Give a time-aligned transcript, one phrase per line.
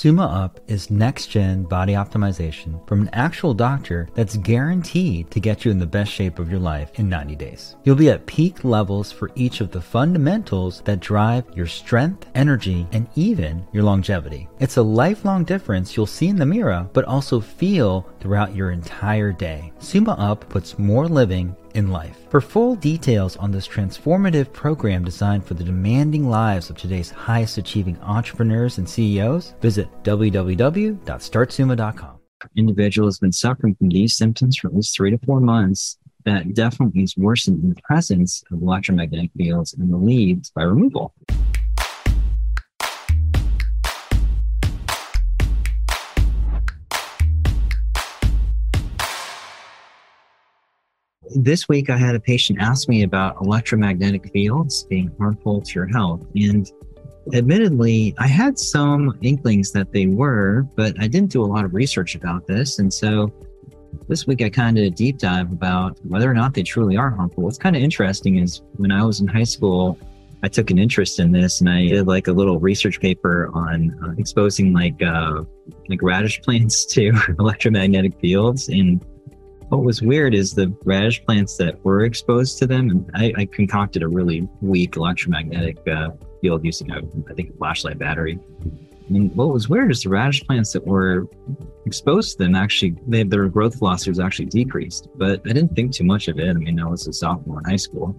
[0.00, 5.62] Summa Up is next gen body optimization from an actual doctor that's guaranteed to get
[5.62, 7.76] you in the best shape of your life in 90 days.
[7.84, 12.86] You'll be at peak levels for each of the fundamentals that drive your strength, energy,
[12.92, 14.48] and even your longevity.
[14.58, 19.32] It's a lifelong difference you'll see in the mirror, but also feel throughout your entire
[19.32, 19.70] day.
[19.80, 22.18] Summa Up puts more living in life.
[22.30, 27.58] For full details on this transformative program designed for the demanding lives of today's highest
[27.58, 32.16] achieving entrepreneurs and CEOs, visit www.startsumma.com.
[32.56, 35.98] Individual has been suffering from these symptoms for at least three to four months.
[36.24, 41.14] That definitely is worsened in the presence of electromagnetic fields and relieved by removal.
[51.34, 55.86] This week I had a patient ask me about electromagnetic fields being harmful to your
[55.86, 56.20] health.
[56.34, 56.70] And
[57.34, 61.74] admittedly, I had some inklings that they were, but I didn't do a lot of
[61.74, 62.78] research about this.
[62.78, 63.32] And so
[64.08, 67.44] this week I kind of deep dive about whether or not they truly are harmful.
[67.44, 69.98] What's kind of interesting is when I was in high school,
[70.42, 73.96] I took an interest in this and I did like a little research paper on
[74.02, 75.42] uh, exposing like uh,
[75.88, 79.04] like radish plants to electromagnetic fields and
[79.70, 83.44] what was weird is the radish plants that were exposed to them, and I, I
[83.46, 86.10] concocted a really weak electromagnetic uh,
[86.42, 88.38] field using a, I think, a flashlight battery.
[88.64, 91.28] I mean, what was weird is the radish plants that were
[91.86, 95.08] exposed to them actually, they, their growth velocity was actually decreased.
[95.16, 96.48] But I didn't think too much of it.
[96.48, 98.16] I mean, I was a sophomore in high school.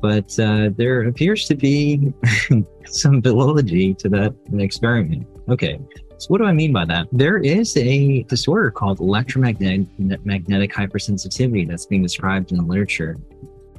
[0.00, 2.12] But uh, there appears to be
[2.86, 5.26] some validity to that experiment.
[5.48, 5.78] Okay,
[6.18, 7.06] so what do I mean by that?
[7.12, 9.88] There is a disorder called electromagnetic
[10.24, 13.18] magnetic hypersensitivity that's being described in the literature.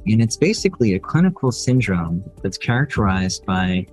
[0.06, 3.86] And it's basically a clinical syndrome that's characterized by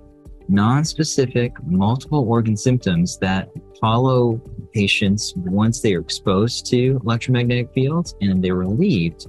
[0.48, 4.40] non-specific multiple organ symptoms that follow
[4.72, 9.26] patients once they are exposed to electromagnetic fields and they're relieved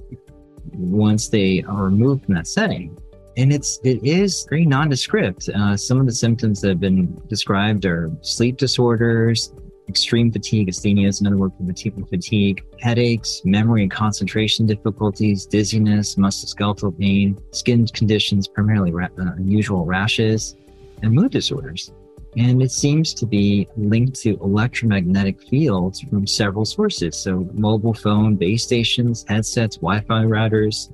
[0.74, 2.96] once they are removed from that setting
[3.36, 5.48] and it's it is very nondescript.
[5.48, 9.52] Uh, some of the symptoms that have been described are sleep disorders,
[9.88, 16.98] extreme fatigue, asthenia is another word for fatigue, headaches, memory and concentration difficulties, dizziness, musculoskeletal
[16.98, 20.56] pain, skin conditions, primarily ra- uh, unusual rashes,
[21.02, 21.92] and mood disorders.
[22.36, 27.16] And it seems to be linked to electromagnetic fields from several sources.
[27.16, 30.90] So, mobile phone, base stations, headsets, Wi Fi routers,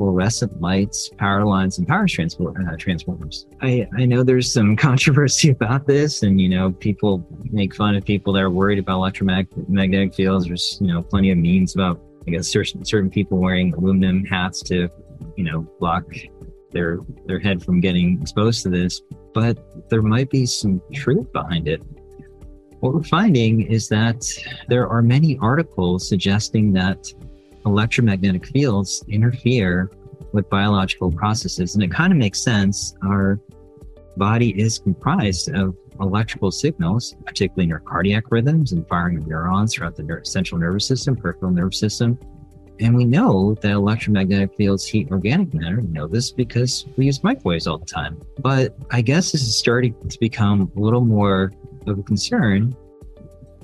[0.00, 3.44] fluorescent lights, power lines, and power uh, transformers.
[3.60, 8.04] I, I know there's some controversy about this, and you know people make fun of
[8.06, 10.46] people that are worried about electromagnetic fields.
[10.46, 14.62] There's you know plenty of memes about I guess certain certain people wearing aluminum hats
[14.70, 14.88] to
[15.36, 16.04] you know block
[16.72, 19.02] their their head from getting exposed to this,
[19.34, 19.58] but
[19.90, 21.82] there might be some truth behind it.
[22.80, 24.24] What we're finding is that
[24.66, 27.12] there are many articles suggesting that
[27.66, 29.90] electromagnetic fields interfere
[30.32, 31.74] with biological processes.
[31.74, 32.94] And it kind of makes sense.
[33.02, 33.40] Our
[34.16, 39.74] body is comprised of electrical signals, particularly in our cardiac rhythms and firing of neurons
[39.74, 42.18] throughout the central nervous system, peripheral nervous system.
[42.80, 45.80] And we know that electromagnetic fields heat organic matter.
[45.80, 48.22] We know this because we use microwaves all the time.
[48.38, 51.52] But I guess this is starting to become a little more
[51.86, 52.74] of a concern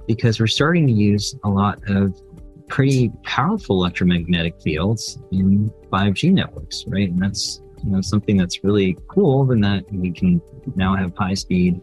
[0.06, 2.20] because we're starting to use a lot of
[2.68, 7.08] pretty powerful electromagnetic fields in 5G networks, right?
[7.08, 10.40] And that's you know something that's really cool in that we can
[10.74, 11.80] now have high speed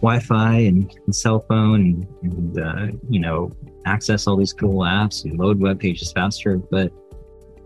[0.00, 3.54] Wi-Fi and, and cell phone and, and uh, you know
[3.86, 6.56] access all these cool apps and load web pages faster.
[6.56, 6.92] But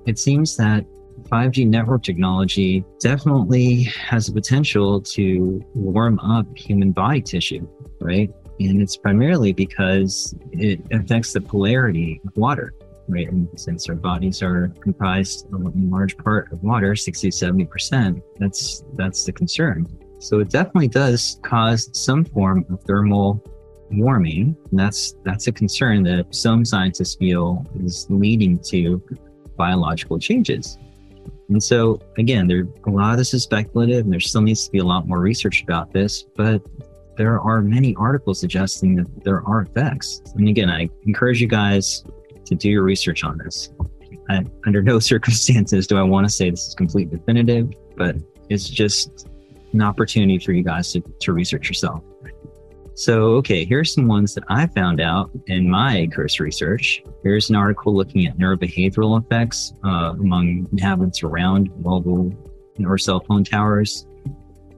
[0.07, 0.85] it seems that
[1.29, 7.67] 5G network technology definitely has the potential to warm up human body tissue,
[8.01, 8.31] right?
[8.61, 12.75] And it's primarily because it affects the polarity of water,
[13.09, 13.31] right?
[13.31, 18.85] And since our bodies are comprised in large part of water, 60 to 70%, that's,
[18.95, 19.87] that's the concern.
[20.21, 23.43] So it definitely does cause some form of thermal
[23.91, 24.57] warming.
[24.71, 29.03] And that's, that's a concern that some scientists feel is leading to
[29.57, 30.79] biological changes.
[31.49, 34.71] And so, again, there a lot of this is speculative, and there still needs to
[34.71, 36.25] be a lot more research about this.
[36.37, 36.63] But
[37.17, 40.23] there are many articles suggesting that there are effects.
[40.37, 42.05] And again, I encourage you guys
[42.45, 43.71] to do your research on this.
[44.29, 48.17] I, under no circumstances do I want to say this is complete definitive, but
[48.49, 49.29] it's just
[49.73, 52.03] an opportunity for you guys to, to research yourself.
[52.97, 57.03] So, okay, here's some ones that I found out in my curse research.
[57.25, 62.33] Here's an article looking at neurobehavioral effects uh, among inhabitants around mobile
[62.87, 64.07] or cell phone towers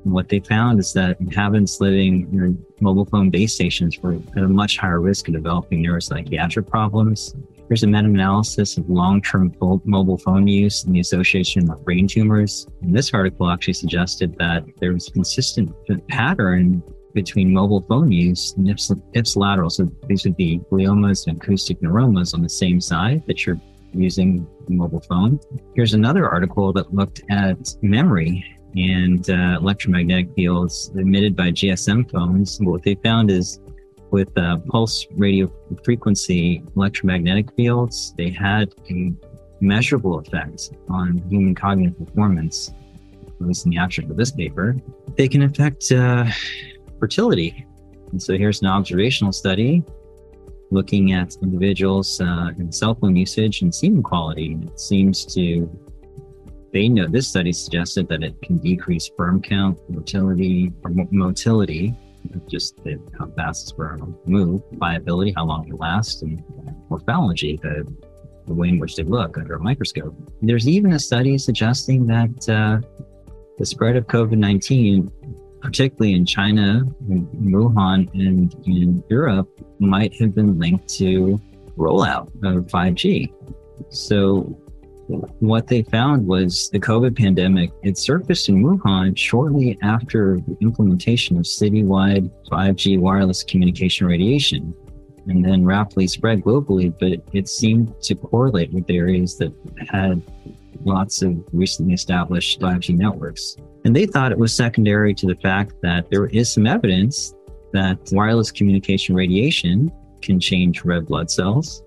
[0.06, 4.44] And what they found is that inhabitants living in mobile phone base stations were at
[4.44, 7.34] a much higher risk of developing neuropsychiatric problems.
[7.66, 12.68] There's a meta-analysis of long-term mobile phone use and the association with brain tumors.
[12.82, 15.74] And this article actually suggested that there was a consistent
[16.06, 19.72] pattern between mobile phone use and ipsilateral.
[19.72, 23.60] So these would be gliomas and acoustic neuromas on the same side that you're
[23.92, 25.40] using the mobile phone.
[25.74, 28.44] Here's another article that looked at memory
[28.76, 32.58] and uh, electromagnetic fields emitted by GSM phones.
[32.60, 33.60] What they found is
[34.10, 35.50] with uh, pulse radio
[35.84, 39.12] frequency electromagnetic fields, they had a
[39.60, 42.72] measurable effect on human cognitive performance,
[43.26, 44.76] at least in the abstract of this paper.
[45.16, 46.26] They can affect uh,
[47.00, 47.66] fertility.
[48.12, 49.82] And so here's an observational study
[50.70, 54.58] looking at individuals uh, in cell phone usage and semen quality.
[54.62, 55.70] It seems to,
[56.76, 61.94] they know this study suggested that it can decrease sperm count, motility, or motility,
[62.48, 66.44] just the, how fast sperm move, viability, how long they last, and
[66.90, 67.86] morphology, the,
[68.46, 70.14] the way in which they look under a microscope.
[70.42, 72.86] There's even a study suggesting that uh,
[73.58, 75.10] the spread of COVID 19
[75.62, 79.48] particularly in China, in Wuhan, and in Europe,
[79.80, 81.40] might have been linked to
[81.76, 83.32] rollout of 5G.
[83.88, 84.60] So
[85.08, 91.36] what they found was the COVID pandemic, it surfaced in Wuhan shortly after the implementation
[91.36, 94.74] of citywide 5G wireless communication radiation
[95.28, 99.52] and then rapidly spread globally, but it seemed to correlate with areas that
[99.88, 100.22] had
[100.84, 103.56] lots of recently established 5G networks.
[103.84, 107.34] And they thought it was secondary to the fact that there is some evidence
[107.72, 109.92] that wireless communication radiation
[110.22, 111.82] can change red blood cells,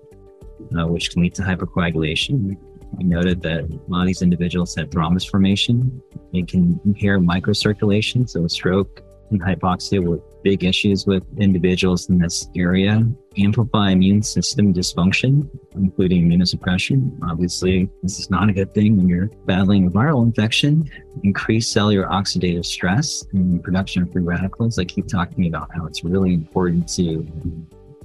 [0.78, 2.56] uh, which can lead to hypercoagulation.
[2.92, 6.02] We noted that a lot of these individuals had thrombus formation.
[6.32, 12.48] It can impair microcirculation, so stroke and hypoxia were big issues with individuals in this
[12.56, 13.06] area.
[13.38, 17.16] Amplify immune system dysfunction, including immunosuppression.
[17.22, 20.90] Obviously, this is not a good thing when you're battling a viral infection.
[21.22, 24.78] Increase cellular oxidative stress and production of free radicals.
[24.78, 27.26] I keep talking about how it's really important to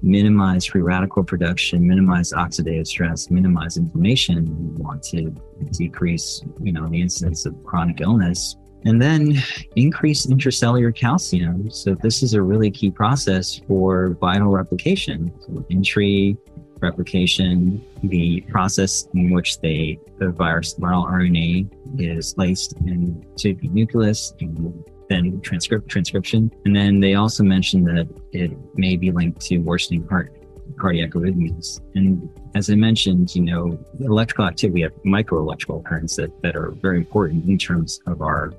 [0.06, 4.76] minimize free radical production, minimize oxidative stress, minimize inflammation.
[4.78, 5.36] We want to
[5.72, 8.56] decrease, you know, the incidence of chronic illness
[8.86, 9.36] and then
[9.76, 11.72] increase intracellular calcium.
[11.72, 15.34] So this is a really key process for viral replication.
[15.42, 16.38] So entry,
[16.82, 21.68] replication, the process in which they, the virus viral RNA
[22.00, 26.52] is laced into the nucleus and then transcript transcription.
[26.66, 30.36] And then they also mentioned that it may be linked to worsening heart
[30.78, 31.80] cardiac arrhythmias.
[31.96, 36.56] And as I mentioned, you know, electrical activity, we have micro electrical currents that, that
[36.56, 38.54] are very important in terms of our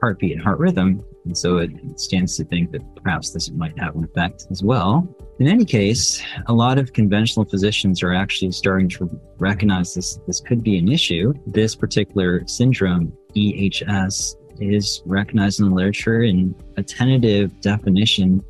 [0.00, 1.02] heartbeat and heart rhythm.
[1.24, 5.06] And so it stands to think that perhaps this might have an effect as well.
[5.38, 10.40] In any case, a lot of conventional physicians are actually starting to recognize this, this
[10.40, 11.32] could be an issue.
[11.46, 18.44] This particular syndrome, EHS, is recognized in the literature and a tentative definition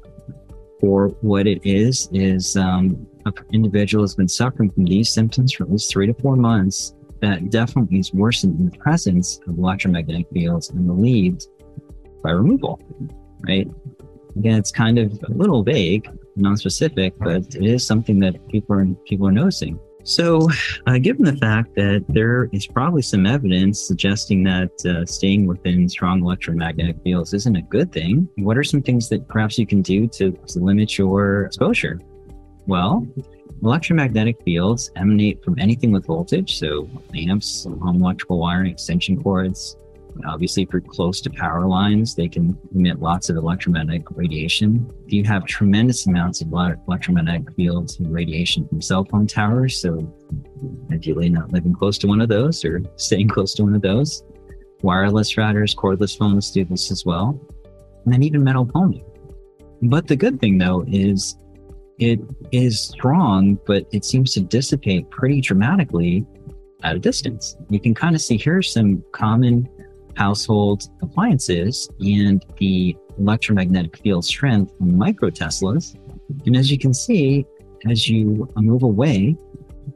[0.80, 5.64] for what it is is um, an individual has been suffering from these symptoms for
[5.64, 10.26] at least three to four months that definitely is worsened in the presence of electromagnetic
[10.32, 11.46] fields and relieved
[12.22, 12.80] by removal,
[13.40, 13.68] right?
[14.36, 18.86] Again, it's kind of a little vague, non-specific, but it is something that people are
[19.06, 19.78] people are noticing.
[20.08, 20.48] So,
[20.86, 25.86] uh, given the fact that there is probably some evidence suggesting that uh, staying within
[25.86, 29.82] strong electromagnetic fields isn't a good thing, what are some things that perhaps you can
[29.82, 32.00] do to, to limit your exposure?
[32.66, 33.06] Well,
[33.62, 39.76] electromagnetic fields emanate from anything with voltage, so lamps, home electrical wiring, extension cords,
[40.26, 44.90] Obviously, if you're close to power lines, they can emit lots of electromagnetic radiation.
[45.06, 50.12] You have tremendous amounts of electromagnetic fields and radiation from cell phone towers, so
[50.92, 54.24] ideally not living close to one of those or staying close to one of those.
[54.82, 57.40] Wireless routers, cordless phones do this as well.
[58.04, 59.04] And then even metal homing.
[59.82, 61.36] But the good thing though is
[61.98, 62.20] it
[62.52, 66.24] is strong, but it seems to dissipate pretty dramatically
[66.82, 67.56] at a distance.
[67.70, 69.68] You can kind of see here some common
[70.18, 75.96] household appliances and the electromagnetic field strength on micro Teslas.
[76.44, 77.46] And as you can see,
[77.88, 79.36] as you move away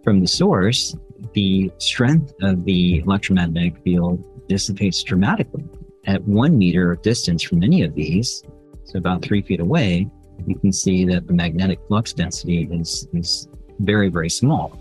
[0.05, 0.97] from the source,
[1.35, 5.65] the strength of the electromagnetic field dissipates dramatically.
[6.07, 8.43] At one meter of distance from any of these,
[8.85, 10.09] so about three feet away,
[10.47, 13.49] you can see that the magnetic flux density is, is
[13.81, 14.79] very, very small.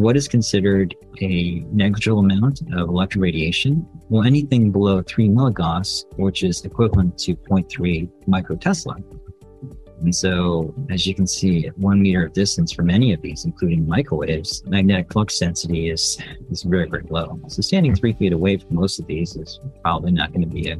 [0.00, 3.86] What is considered a negligible amount of electric radiation?
[4.08, 9.04] Well, anything below 3 milligauss, which is equivalent to 0.3 microtesla.
[10.00, 13.44] And so, as you can see, at one meter of distance from any of these,
[13.44, 16.18] including microwaves, magnetic flux density is,
[16.50, 17.38] is very, very low.
[17.48, 20.70] So, standing three feet away from most of these is probably not going to be,
[20.70, 20.76] a,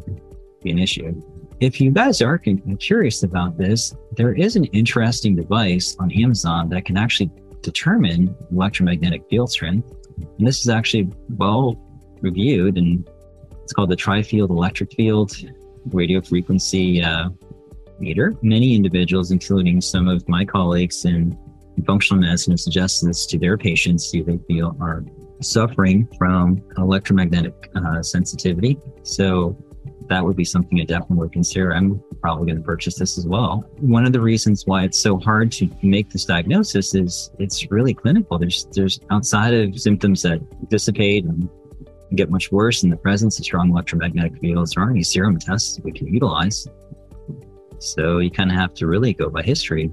[0.62, 1.22] be an issue.
[1.60, 6.86] If you guys are curious about this, there is an interesting device on Amazon that
[6.86, 7.30] can actually
[7.62, 9.90] determine electromagnetic field strength.
[10.38, 11.76] And this is actually well
[12.20, 13.08] reviewed, and
[13.62, 15.32] it's called the Tri-Field Electric Field
[15.92, 17.30] Radio Frequency uh,
[17.98, 18.34] meter.
[18.42, 21.38] Many individuals, including some of my colleagues in
[21.86, 25.04] functional medicine, have suggested this to their patients who they feel are
[25.40, 28.78] suffering from electromagnetic uh, sensitivity.
[29.02, 29.56] So
[30.10, 31.72] that would be something I definitely would consider.
[31.72, 33.64] I'm probably going to purchase this as well.
[33.78, 37.94] One of the reasons why it's so hard to make this diagnosis is it's really
[37.94, 38.38] clinical.
[38.38, 41.48] There's there's outside of symptoms that dissipate and
[42.16, 44.74] get much worse in the presence of strong electromagnetic fields.
[44.74, 46.66] There aren't any serum tests we can utilize.
[47.78, 49.86] So you kind of have to really go by history.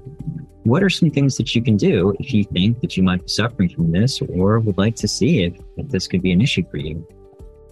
[0.64, 3.28] What are some things that you can do if you think that you might be
[3.28, 6.64] suffering from this or would like to see if, if this could be an issue
[6.70, 7.06] for you?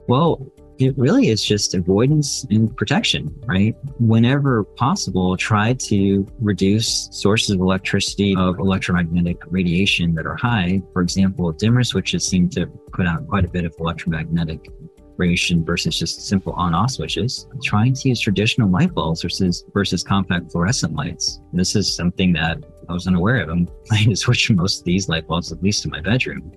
[0.09, 0.47] Well,
[0.79, 3.75] it really is just avoidance and protection, right?
[3.99, 10.83] Whenever possible, try to reduce sources of electricity of electromagnetic radiation that are high.
[10.93, 14.69] For example, dimmer switches seem to put out quite a bit of electromagnetic
[15.17, 17.47] radiation versus just simple on-off switches.
[17.63, 21.41] Trying to use traditional light bulbs versus versus compact fluorescent lights.
[21.53, 23.49] This is something that I was unaware of.
[23.49, 26.53] I'm planning to switch most of these light bulbs, at least in my bedroom,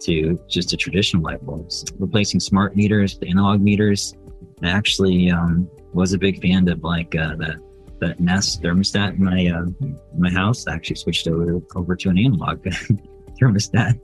[0.00, 1.84] to just a traditional light bulbs.
[1.98, 4.14] Replacing smart meters, the analog meters.
[4.62, 7.56] I actually um, was a big fan of like uh, that
[8.00, 10.66] that Nest thermostat in my uh, my house.
[10.66, 12.62] I actually switched over over to an analog
[13.40, 14.00] thermostat.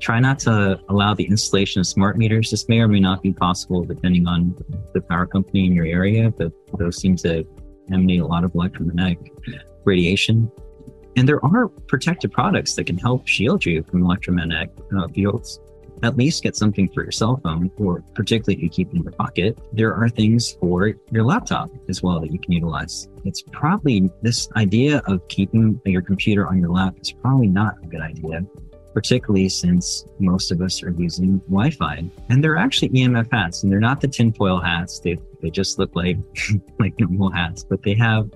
[0.00, 2.50] Try not to allow the installation of smart meters.
[2.50, 4.54] This may or may not be possible depending on
[4.92, 7.44] the power company in your area, but those seem to
[7.92, 9.32] emanate a lot of electromagnetic
[9.84, 10.50] radiation.
[11.16, 15.60] And there are protective products that can help shield you from electromagnetic uh, fields.
[16.02, 19.02] At least get something for your cell phone, or particularly if you keep it in
[19.02, 19.58] your pocket.
[19.72, 23.08] There are things for your laptop as well that you can utilize.
[23.24, 27.86] It's probably this idea of keeping your computer on your lap is probably not a
[27.86, 28.44] good idea
[28.96, 32.02] particularly since most of us are using Wi-Fi.
[32.30, 35.00] And they're actually EMF hats, and they're not the tinfoil hats.
[35.00, 36.16] They they just look like
[36.80, 38.30] like normal hats, but they have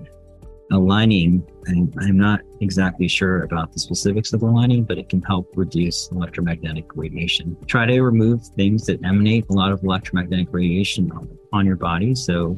[0.71, 5.09] a lining, and I'm not exactly sure about the specifics of the lining, but it
[5.09, 7.57] can help reduce electromagnetic radiation.
[7.67, 11.11] Try to remove things that emanate a lot of electromagnetic radiation
[11.51, 12.15] on your body.
[12.15, 12.57] So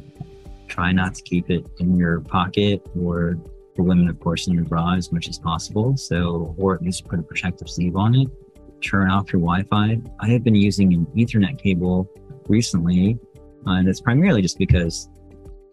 [0.68, 3.36] try not to keep it in your pocket or
[3.74, 5.96] for women, of course, in your bra as much as possible.
[5.96, 8.28] So, or at least put a protective sleeve on it.
[8.80, 10.00] Turn off your Wi Fi.
[10.20, 12.08] I have been using an Ethernet cable
[12.46, 13.18] recently,
[13.66, 15.08] uh, and it's primarily just because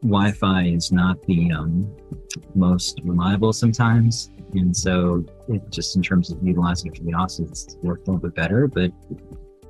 [0.03, 1.91] Wi Fi is not the um,
[2.55, 4.31] most reliable sometimes.
[4.53, 8.12] And so, it, just in terms of utilizing it for the office, it's worked a
[8.12, 8.67] little bit better.
[8.67, 8.91] But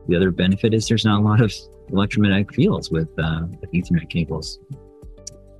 [0.07, 1.53] the other benefit is there's not a lot of
[1.89, 4.59] electromagnetic fields with, uh, with Ethernet cables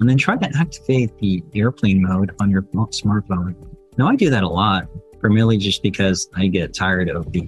[0.01, 3.55] and then try to activate the airplane mode on your smartphone.
[3.97, 4.87] Now, I do that a lot,
[5.19, 7.47] primarily just because I get tired of the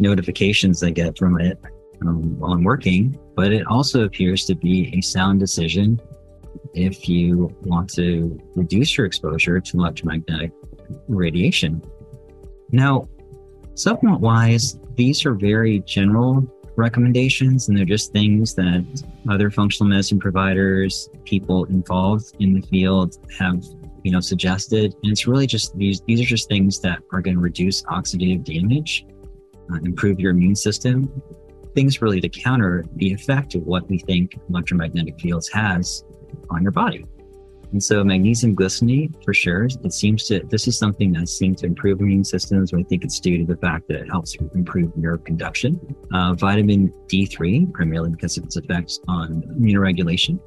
[0.00, 1.60] notifications I get from it
[2.04, 6.00] um, while I'm working, but it also appears to be a sound decision
[6.74, 10.52] if you want to reduce your exposure to electromagnetic
[11.08, 11.82] radiation.
[12.70, 13.08] Now,
[13.74, 18.84] supplement wise, these are very general recommendations and they're just things that
[19.28, 23.62] other functional medicine providers people involved in the field have
[24.04, 27.36] you know suggested and it's really just these these are just things that are going
[27.36, 29.04] to reduce oxidative damage
[29.70, 31.12] uh, improve your immune system
[31.74, 36.04] things really to counter the effect of what we think electromagnetic fields has
[36.50, 37.04] on your body
[37.72, 41.66] and so magnesium glycinate, for sure, it seems to, this is something that seems to
[41.66, 42.72] improve immune systems.
[42.72, 45.80] I think it's due to the fact that it helps improve nerve conduction.
[46.12, 50.38] Uh, vitamin D3, primarily because of its effects on immunoregulation.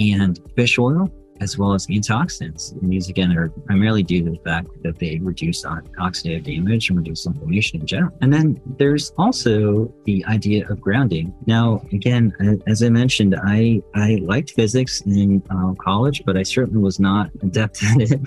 [0.00, 1.08] And fish oil,
[1.44, 2.72] as well as antioxidants.
[2.80, 6.98] And these, again, are primarily due to the fact that they reduce oxidative damage and
[6.98, 8.16] reduce inflammation in general.
[8.22, 11.34] And then there's also the idea of grounding.
[11.46, 12.34] Now, again,
[12.66, 17.30] as I mentioned, I, I liked physics in uh, college, but I certainly was not
[17.42, 18.20] adept at it,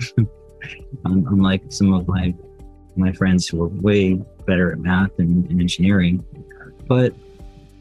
[1.04, 2.34] unlike some of my
[2.96, 6.24] my friends who were way better at math and, and engineering.
[6.88, 7.14] But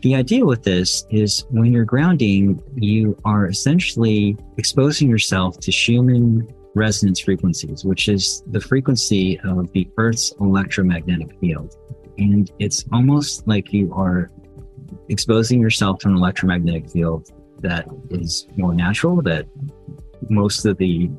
[0.08, 6.48] the idea with this is when you're grounding, you are essentially exposing yourself to Schumann
[6.76, 11.76] resonance frequencies, which is the frequency of the Earth's electromagnetic field.
[12.18, 14.32] And it's almost like you are
[15.10, 19.46] exposing yourself to an electromagnetic field that is more natural, that
[20.30, 21.12] most of the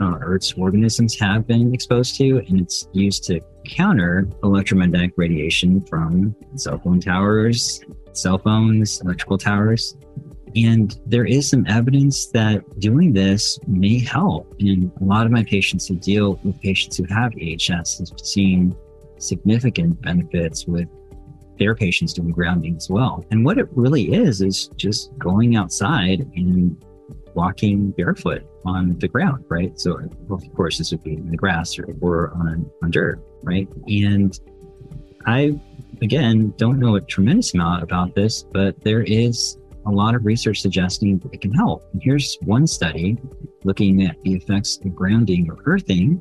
[0.00, 6.78] Earth's organisms have been exposed to, and it's used to counter electromagnetic radiation from cell
[6.78, 9.96] phone towers, cell phones, electrical towers.
[10.56, 14.52] And there is some evidence that doing this may help.
[14.58, 18.74] And a lot of my patients who deal with patients who have EHS have seen
[19.18, 20.88] significant benefits with
[21.58, 23.24] their patients doing grounding as well.
[23.30, 26.82] And what it really is, is just going outside and
[27.34, 29.78] walking barefoot on the ground, right?
[29.78, 29.98] So,
[30.30, 33.68] of course, this would be in the grass or, or on, on dirt, right?
[33.86, 34.38] And
[35.26, 35.58] I,
[36.02, 40.60] again, don't know a tremendous amount about this, but there is a lot of research
[40.60, 41.88] suggesting it can help.
[41.92, 43.18] And here's one study
[43.64, 46.20] looking at the effects of grounding or earthing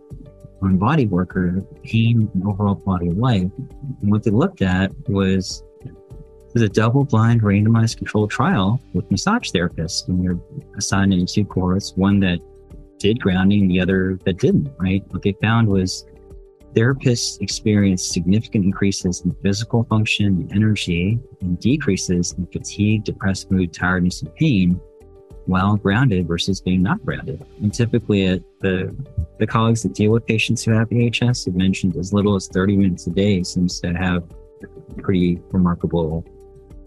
[0.62, 3.50] on body worker pain and overall quality of life.
[4.02, 5.64] And what they looked at was
[6.54, 10.40] was a double-blind randomized controlled trial with massage therapists, and they're
[10.78, 12.40] assigned into two cohorts: one that
[12.98, 14.70] did grounding, the other that didn't.
[14.80, 15.04] Right?
[15.10, 16.06] What they found was
[16.74, 23.74] therapists experienced significant increases in physical function and energy, and decreases in fatigue, depressed mood,
[23.74, 24.80] tiredness, and pain
[25.46, 27.44] while grounded versus being not grounded.
[27.60, 28.96] And typically, uh, the
[29.40, 32.78] the colleagues that deal with patients who have EHS have mentioned as little as 30
[32.78, 34.24] minutes a day seems to have
[34.98, 36.26] pretty remarkable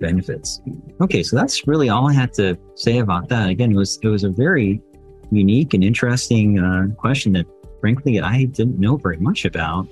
[0.03, 0.61] benefits.
[1.01, 3.49] Okay, so that's really all I had to say about that.
[3.49, 4.83] Again, it was it was a very
[5.31, 7.47] unique and interesting uh, question that,
[7.81, 9.89] frankly, I didn't know very much about,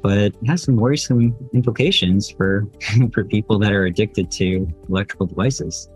[0.00, 2.66] but it has some worrisome implications for
[3.12, 5.90] for people that are addicted to electrical devices.